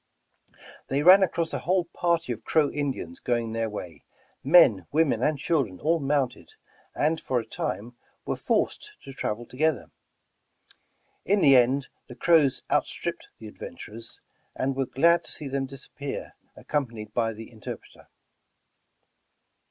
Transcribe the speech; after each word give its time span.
They 0.87 1.03
ran 1.03 1.21
across 1.21 1.53
a 1.53 1.59
whole 1.59 1.85
party 1.85 2.31
of 2.33 2.43
Crow 2.43 2.69
In 2.69 2.91
dians 2.91 3.23
going 3.23 3.51
their 3.53 3.69
way, 3.69 4.03
men, 4.43 4.87
women 4.91 5.21
and 5.21 5.37
children 5.37 5.79
all 5.79 5.99
mounted,» 5.99 6.53
and 6.95 7.21
for 7.21 7.39
a 7.39 7.45
time 7.45 7.95
were 8.25 8.35
forced 8.35 8.93
to 9.03 9.13
travel 9.13 9.45
to 9.45 9.55
gether. 9.55 9.91
In 11.23 11.39
the 11.41 11.55
end 11.55 11.89
the 12.07 12.15
Crows 12.15 12.63
outstripped 12.71 13.27
the 13.37 13.45
adven 13.51 13.77
turers, 13.77 14.19
and 14.55 14.73
they 14.73 14.77
were 14.79 14.87
glad 14.87 15.23
to 15.25 15.31
see 15.31 15.47
them 15.47 15.67
disappear, 15.67 16.33
ac 16.57 16.65
companied 16.65 17.13
b3' 17.13 17.35
the 17.35 17.51
interpreter. 17.51 18.07